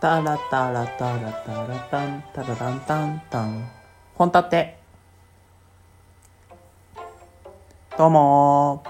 [0.00, 3.68] タラタラタラタラタンタラタンタンタン。
[4.14, 4.78] 本立て。
[7.96, 8.84] どうも。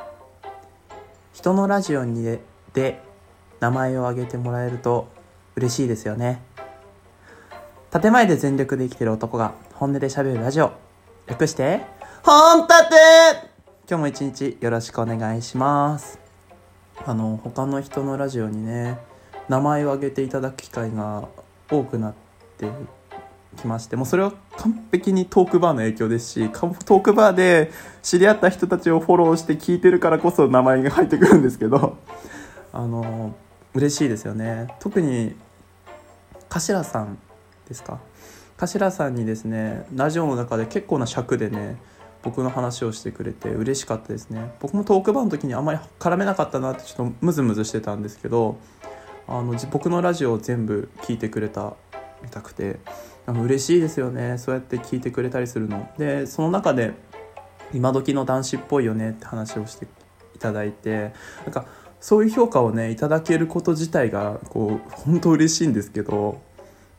[1.32, 2.40] 人のラジオにで
[2.74, 3.00] で
[3.58, 5.08] 名前を挙げてもらえると
[5.56, 6.42] 嬉しいですよね。
[7.90, 10.72] 建前で全力で生きてる男が本音で喋るラジオ。
[11.26, 11.86] 略して
[12.22, 12.94] 本立て。
[13.88, 16.20] 今日も一日よろしくお願いします。
[17.06, 19.07] あの他の人のラジオにね
[19.48, 21.28] 名前を挙げていただく機会が
[21.70, 22.14] 多くなっ
[22.58, 22.68] て
[23.56, 31.96] きましてもうそれは完璧にトークバーの影響ですしトークバーで知り合った人たちをフォローして聞いてるからこそ名前が入ってくるんですけど
[32.72, 33.34] あの
[33.74, 34.68] 嬉しいですよね。
[34.80, 35.34] 特に
[36.48, 37.18] 頭さん
[37.68, 37.98] ですか？
[38.56, 41.76] 頭さんにですねラジオの中で結構な尺でね
[42.22, 44.52] 僕の話をしてくれて嬉しかったですね。
[44.60, 48.58] 僕もトークバーの時にあんまり絡めなかったなってちょっとムズムズしてたんですけど
[49.28, 51.74] あの僕のラジオを全部聞いてくれた
[52.22, 52.78] みたくて
[53.26, 54.38] あの嬉しいですよね。
[54.38, 55.88] そうやって聞いてくれたりするの。
[55.98, 56.94] でその中で
[57.74, 59.86] 今時の男子っぽいよねって話をして
[60.34, 61.12] いただいて
[61.44, 61.66] なんか
[62.00, 66.40] そういう評価をねいただけること自体がこう本当嬉しいんですけど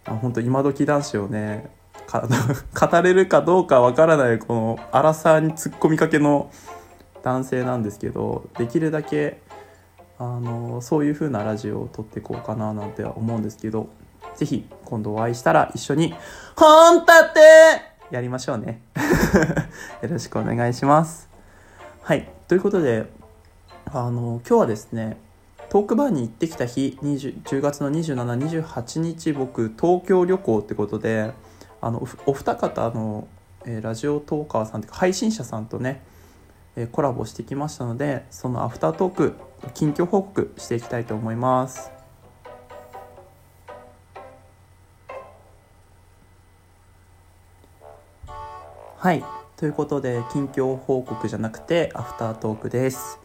[0.05, 1.71] 本当今時男子をね
[2.09, 6.51] 語れるかどうかわからないこの荒さに突っ込みかけの
[7.23, 9.41] 男性なんですけどできるだけ
[10.19, 13.89] あのそういう風なラジオを撮っていこうかななんては思うんですけど
[14.35, 16.13] 是非今度お会いしたら一緒に
[16.57, 17.39] 「本立て!」
[18.11, 18.81] やりましょうね
[20.03, 21.29] よろしくお願いします
[22.01, 23.09] はいということで
[23.85, 25.17] あの今日はですね
[25.69, 31.31] トークバーに行ってきた日 10, 10月の2728日僕東京旅行ってことで
[31.79, 33.27] あのお二方の、
[33.65, 36.01] え、ラジオトーカーさんというか配信者さんとね
[36.87, 39.35] コラボしてきましたのでそのアフタートーク
[39.73, 41.91] 近況報告していきたいと思います。
[48.97, 49.23] はい。
[49.55, 53.19] ということで近況報告じゃなくてアフタートークです。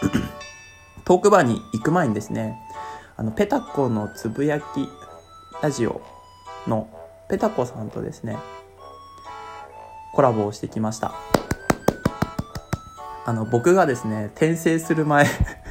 [1.04, 2.58] トークバーに行く前にですね
[3.16, 4.64] あのペタコのつぶやき
[5.62, 6.02] ラジオ
[6.66, 6.88] の
[7.28, 8.36] ペタコさんとですね
[10.12, 11.14] コラボをしてきました。
[13.28, 15.26] あの僕がですね転生する前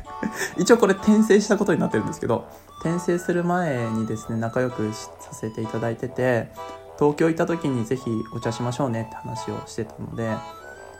[0.57, 2.45] 一応これ転生したことになってるんですけど
[2.81, 6.51] 転生する前にですね仲良くさせていただいてて
[7.00, 10.29] 東京行った時にぜひお茶しましょうねって話をしてたので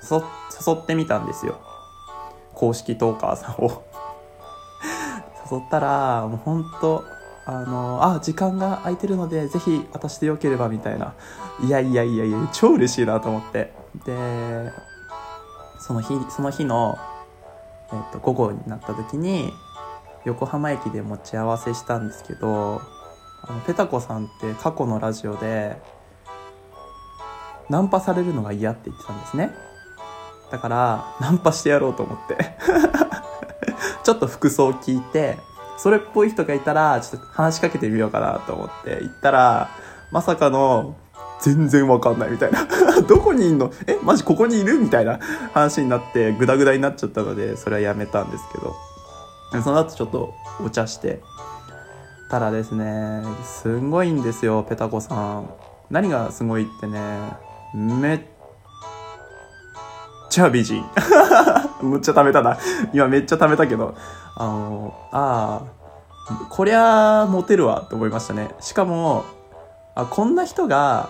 [0.10, 1.60] 誘ってみたんですよ。
[2.56, 3.84] 公式トーカーさんを。
[5.52, 7.04] 誘ったらもうほんと
[7.46, 11.14] あのあ時間が空いてるのでぜひ私でよければみたいな。
[11.62, 13.74] いやいやいやいや超嬉しいなと思って。
[14.06, 14.87] で
[15.88, 16.98] その日その日の、
[17.88, 19.54] えー、と午後になった時に
[20.26, 22.82] 横浜駅で持ち合わせしたんですけど
[23.44, 25.78] あのペタコさんって過去のラジオで
[27.70, 29.52] ナンパされるのが嫌って言ってたんですね。
[30.52, 32.58] だからナンパしてやろうと思って。
[34.04, 35.38] ちょっと服装聞いて
[35.78, 39.70] それっぽい人がいたらちょっと話しかけてみようかなと思って行ったら
[40.12, 40.96] まさかの
[41.42, 42.68] 全然わかんないみたいな。
[43.08, 43.72] どこにいんの？
[43.86, 44.80] えマジここにいる？
[44.80, 45.20] みたいな。
[45.54, 48.76] 話になってグダグダになっちゃったのでそれはやめたんですけど。
[49.64, 50.34] その後ちょっと
[50.64, 51.22] お茶して。
[52.30, 55.50] たらですねすんごいんですよペタコさん。
[55.90, 57.00] 何がすごいってね
[57.74, 58.22] めっ
[60.30, 60.84] ちゃ美人。
[61.82, 62.58] むっちゃ食べたな。
[62.92, 63.96] 今めっちゃ食べたけど。
[64.36, 65.62] あのあ
[66.30, 68.50] あこりゃモテるわって思いましたね。
[68.60, 69.24] しかも
[69.96, 71.10] あこんな人が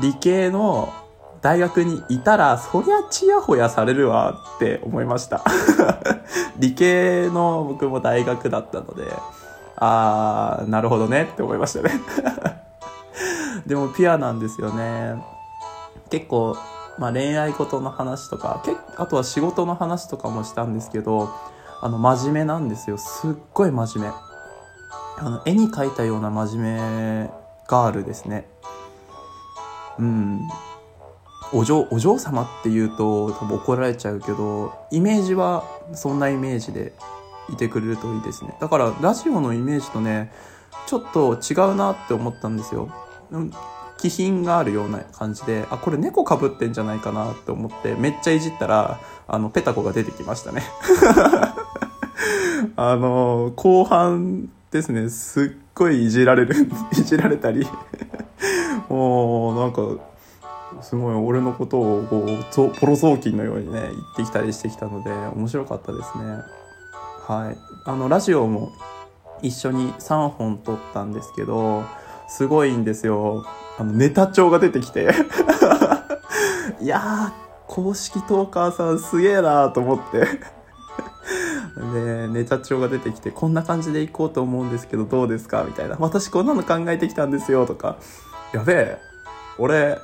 [0.00, 0.92] 理系の
[1.42, 5.42] 大学にいたら、そりゃちやほやされるわって思いました。
[6.56, 9.12] 理系の僕も大学だったので、
[9.76, 12.00] あー、なるほどねって思いましたね。
[13.66, 15.22] でもピュアなんですよね。
[16.10, 16.56] 結構、
[16.98, 21.28] まあ恋愛事の話とか、けあとは仕事の話とかもしたんですけど、
[21.80, 22.98] あの、真面目なんですよ。
[22.98, 24.14] すっごい真面目。
[25.18, 26.76] あの、絵に描いたような真面
[27.24, 27.30] 目
[27.66, 28.46] ガールですね。
[29.98, 30.48] うん。
[31.54, 36.94] お嬢お嬢様っていうと多分怒られちゃうけどイメージはそんなイメージで
[37.50, 38.54] いてくれるといいですね。
[38.60, 40.32] だからラジオのイメージとね
[40.86, 42.88] ちょっと違うなって思ったんですよ。
[43.98, 48.98] 気品があるような感じであこれ猫かぶってんじゃないかなって思ってめっちゃいじったら
[49.28, 50.62] あのペタコが出てきましたね。
[52.76, 57.66] あの後半ですねすっごいいじられる いじられたり
[58.94, 66.24] なんかすごい俺のことをこうポロ雑巾のようにね言ってきたりしてきたので面白かったですね
[67.26, 68.72] はいあのラジオも
[69.42, 71.84] 一緒に3本撮ったんですけど、
[72.28, 73.44] すごいんですよ。
[73.78, 75.10] あの、ネタ帳が出てきて。
[76.80, 77.32] いやー、
[77.66, 80.20] 公式トーカーさんすげえなーと思って。
[81.92, 85.64] で、ネタ帳が出てきて、こんな感じでいこうと思うんですけど、どうですか？
[85.64, 85.96] みたいな。
[85.98, 87.96] 私こんなの考えてきたんですよ、とか。
[88.52, 88.98] やべえ、
[89.58, 89.98] 俺、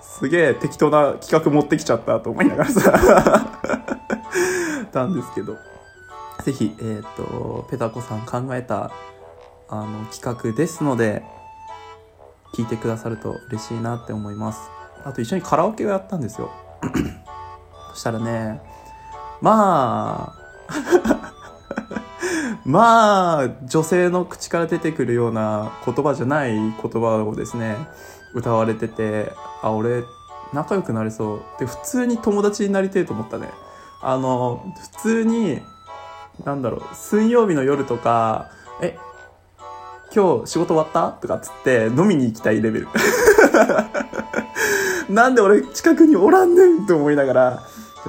[0.00, 3.50] すげえ適当な企画持ってきちゃったと思いながらさ、
[4.92, 5.56] たんですけど。
[6.42, 8.90] ぜひ、えっ、ー、と、ペタコさん考えた、
[9.68, 11.22] あの、企画ですので、
[12.54, 14.60] 聞いてくださると嬉しいなって思います。
[15.04, 16.50] あと一緒にカラオケをやったんですよ。
[17.94, 18.60] そしたらね、
[19.40, 20.34] ま
[20.68, 21.21] あ、
[22.64, 27.76] まあ、女性の口から出てくるような言葉じゃない言葉をですね、
[28.34, 29.32] 歌われてて、
[29.62, 30.04] あ、俺、
[30.52, 31.40] 仲良くなれそう。
[31.58, 33.48] で、普通に友達になりてえと思ったね。
[34.00, 34.64] あの、
[34.94, 35.60] 普通に、
[36.44, 38.50] なんだろう、水曜日の夜とか、
[38.80, 38.96] え、
[40.14, 41.10] 今日仕事終わった？
[41.20, 42.88] とかっつって飲みに行きたいレベル。
[45.08, 47.62] なんで俺近くにおらんねんと思いながら、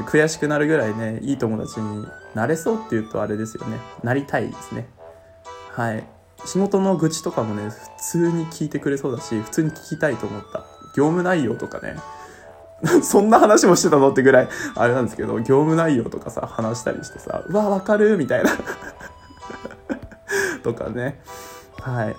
[0.08, 3.78] 悔しくなるぐらいね、いい友達になれそうって言うとあれですよね。
[4.04, 4.88] なりたいですね。
[5.72, 6.04] はい。
[6.46, 10.66] 仕事の愚痴とかもね、普通に聞いてくれそうだし、普通に聞きたいと思った。
[10.96, 11.96] 業務内容とかね。
[13.02, 18.52] そんな話もしてたのってぐらい、あれなんですけど、業務内容とかさ、話したりしてさ、うわ、わかるみたいな
[20.64, 21.22] とかね。
[21.80, 22.16] はい。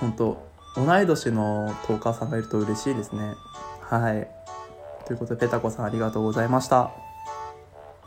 [0.00, 3.34] 本当同い年のトーカーさんがいると嬉しいですね。
[3.82, 4.26] はい。
[5.06, 6.90] ということで、ペタコさんありがとうございました。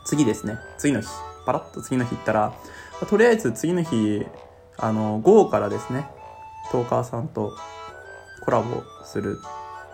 [0.06, 0.58] 次ですね。
[0.78, 1.08] 次の日。
[1.44, 2.54] パラッと次の日行ったら、
[3.08, 4.26] とりあえず次の日、
[4.78, 6.08] あの、午後からですね、
[6.72, 7.52] トーカーさんと
[8.44, 9.38] コラボする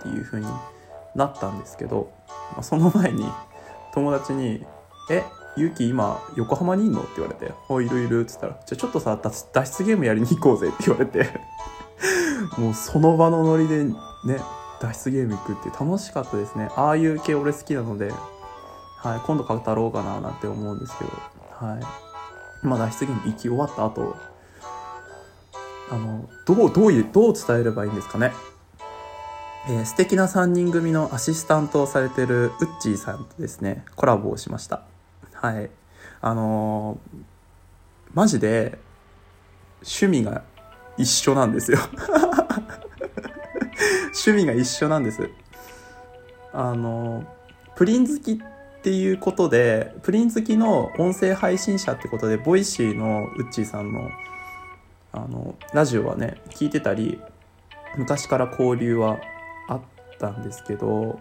[0.01, 0.47] っていう風に
[1.15, 2.11] なったんですけど、
[2.53, 3.27] まあ、その前に
[3.93, 4.65] 友達に、
[5.11, 5.25] え、
[5.57, 7.01] ゆうき今横浜にいんの？
[7.03, 11.29] って言われて、あ、いるいるっつったら、じゃあちょっとさ、脱出ゲームやりに行こうぜって言われて
[12.57, 13.95] もうその場のノリでね、
[14.81, 16.71] 脱出ゲーム行くって楽しかったですね。
[16.77, 18.11] ああいう系俺好きなので、
[19.03, 21.11] はい、今度語ろうかななんて思うんですけど、
[21.67, 22.67] はい。
[22.67, 24.17] まあ脱出ゲーム行き終わった後、
[25.91, 28.33] あの、どう、どういう、どう伝えればいいんですかね。
[29.69, 34.83] えー、素敵な3人組のアシスタントをされてるウッチーさんとですね、コラボをしました。
[35.33, 35.71] はい。
[36.21, 37.19] あのー、
[38.15, 38.79] マジで、
[39.83, 40.45] 趣味が
[40.97, 41.79] 一緒なんですよ
[44.15, 45.29] 趣味が一緒なんです。
[46.53, 47.25] あの、
[47.75, 48.52] プリン好きっ
[48.83, 54.11] っていうことで、プリン好きの音声配信者ってことで、ボイシーのウッチーさんの、
[55.13, 57.21] あの、ラジオはね、聞いてたり、
[57.97, 59.21] 昔から交流は
[59.69, 59.81] あっ
[60.19, 61.21] たんですけど、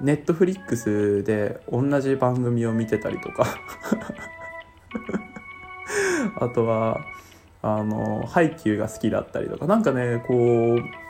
[0.00, 3.46] ネットフリックスで同じ番組を見てたりとか
[6.38, 7.04] あとは、
[7.62, 11.03] あの、ハイキューが好きだったりとか、なんかね、こう、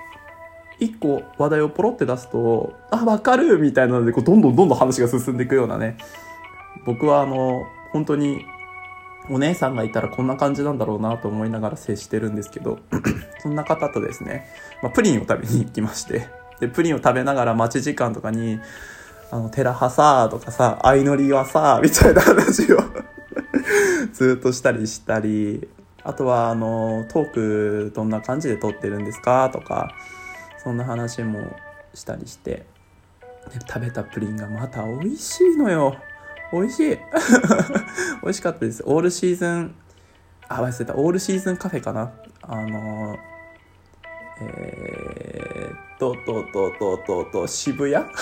[0.78, 5.96] 一個話題をポロって出すと、あ、わかるみたいなので、こう、どんどんどんどん話が進んでいくようなね。
[6.84, 8.44] 僕はあの、本当に、
[9.30, 12.78] お姉さんがいたらこんな感じなんだろうなと思いながら接してるんですけど、
[13.40, 14.46] そんな方とですね、
[14.82, 16.28] まあ、プリンを食べに行きまして、
[16.60, 18.60] で、プリンを食べながら待ち時間とかに、
[19.30, 22.78] あの、テラハさーとかさ、相乗りはさーみたいな話を
[24.12, 25.68] ずっとしたりしたり、
[26.02, 29.90] あとは、あの、トークどんな感じで撮ってるんですかとか、
[30.64, 31.54] そんな話も
[31.92, 32.64] したりして
[33.68, 35.96] 食べたプリンがまた美味しいのよ。
[36.52, 36.98] 美味しい。
[38.22, 38.82] 美味しかったです。
[38.86, 39.74] オールシーズン
[40.48, 40.94] あ忘れた。
[40.96, 42.12] オールシーズンカフェかな。
[42.42, 43.18] あの
[44.40, 48.04] えー、とととととと渋谷？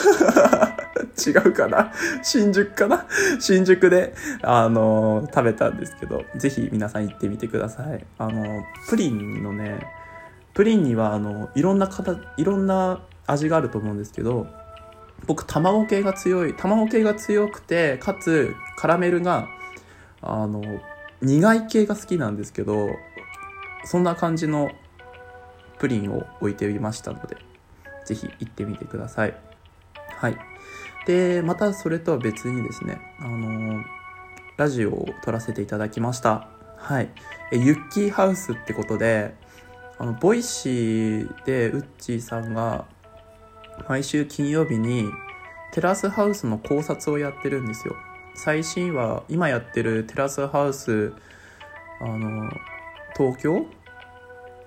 [1.27, 1.93] 違うかな？
[2.23, 3.07] 新宿かな？
[3.39, 8.05] 新宿で、あの食べたんですけど、ぜひ皆さん行ってみてください。
[8.19, 9.81] あのプリンのね、
[10.55, 14.47] プリンにはあのいろんな形いろんな味があると思うんですけど
[15.27, 19.49] 僕卵系が強い卵系が強くてかつカラメルが
[20.21, 20.63] あの
[21.21, 22.91] 苦い系が好きなんですけど
[23.85, 24.71] そんな感じの
[25.79, 27.37] プリンを置いてみましたので
[28.05, 29.35] 是非行ってみてください。
[30.17, 30.37] はい。
[31.07, 33.83] でまたそれとは別にですねあの
[34.57, 36.49] ラジオを撮らせていただきました。
[36.77, 37.11] はい。
[37.53, 39.35] えユッキーハウスってことで
[40.03, 42.87] あのボイシーでウッチーさんが
[43.89, 45.05] 毎週金曜日に
[45.73, 47.95] テラスハウスの考察をやってるんですよ。
[48.35, 51.13] 最新は今やってるテラスハウス
[52.01, 52.51] あの
[53.17, 53.65] 東京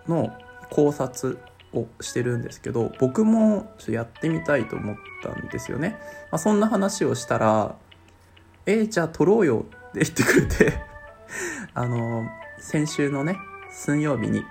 [0.08, 0.34] の
[0.70, 1.38] 考察
[1.74, 5.98] をしてるんですけど僕もちょっとやってみたいと思ったんですよね、
[6.32, 7.75] まあ、そんな話をしたら
[8.65, 10.80] 「えー、じゃあ撮ろうよ」って言ってくれて
[11.75, 12.24] あの
[12.58, 13.38] 先週のね、
[13.70, 14.46] 水曜日に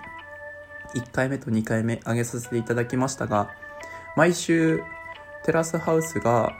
[0.95, 3.49] 1回目と2回目上げさせていただきましたが、
[4.15, 4.81] 毎週
[5.43, 6.53] テラスハウスが、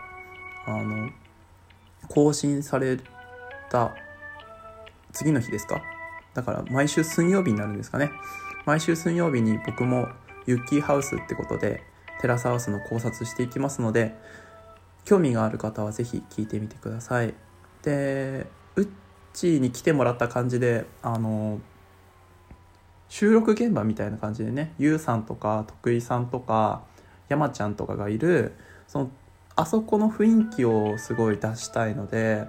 [0.68, 1.10] あの、
[2.10, 3.00] 更新され
[3.70, 3.96] た
[5.12, 5.82] 次の日ですか？
[6.34, 8.12] だから毎週水曜日になるんですかね。
[8.66, 10.08] 毎週水曜日に僕も
[10.46, 11.82] ユッキーハウスってことで
[12.22, 14.16] テラスハウスの考察していきますので、
[15.06, 17.34] 興味がある方はぜひ聞いてみてください。
[17.84, 18.88] で、うっ
[19.34, 21.60] ちーに来てもらった感じで、あの、
[23.10, 26.84] 収録現場みたいな感じでね、ゆうさんとか徳井さんとか
[27.30, 28.54] 山ちゃんとかがいる、
[28.88, 29.12] その、
[29.56, 32.48] あそこの雰囲気をすごい出したいので、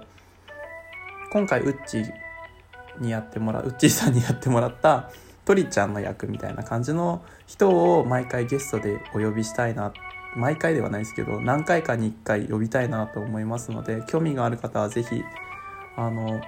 [1.31, 2.13] 今回うっちー
[2.99, 5.11] にやってもらう、うっちーさんにやってもらった
[5.47, 9.93] トリちゃんの役みたいな感じの人を毎回ゲストでお呼びしたいな
[10.35, 15.23] 毎回ではないですけど何回かに1回呼びたいなと思いますので興味がある方は是非
[15.95, 16.41] あの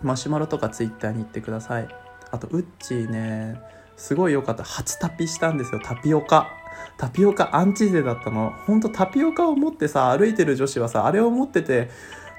[0.00, 2.03] マシュマロとかツイッターに行ってください。
[2.34, 3.60] あとウッチーね
[3.96, 4.64] すごい良かった。
[4.64, 5.80] 初タピしたんですよ。
[5.82, 6.50] タピオカ。
[6.98, 8.52] タピオカアンチ勢だったの。
[8.66, 11.90] ほんとタピオカを持ってさ歩いてる女子はさあれを持ってて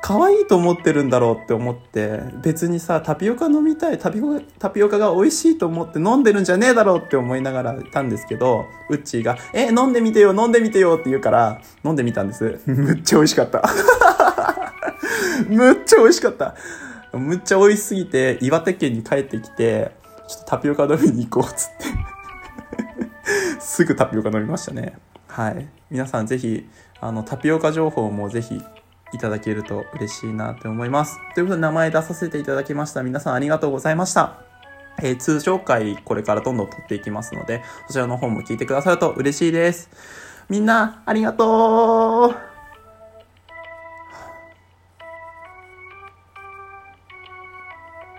[0.01, 12.59] 可愛いと思ってるんだろうって思って別にさタピオカ飲みたいタピオタピオカが美味しいと思って飲んでるんじゃねえだろうって思いながらいたんですけどウッチーが「え飲んでみてよ飲んでみてよ」って言うから飲んでみたんです。
[12.67, 13.63] むっちゃ美味しかった。
[15.49, 16.53] むっちゃ美味しかった。
[17.19, 19.91] むっちゃ美味しすぎて岩手県に帰ってきて
[20.27, 26.67] ちょっとタピオカ飲みに行こうっつって すぐタピオカ飲みましたねはい皆さんぜひ
[26.99, 28.61] あのタピオカ情報もぜひ
[29.13, 31.17] いただけると嬉しいなって思います。
[31.33, 33.03] ということで名前出させていただきました。
[33.03, 34.39] 皆さんありがとうございました。
[35.01, 39.89] えー、通常回これからどんどん撮っていきますので、そちらの方も聞いてくださると嬉しいです。
[40.49, 42.54] みんな、ありがとう